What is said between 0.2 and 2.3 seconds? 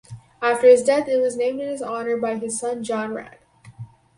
After his death it was named in his honor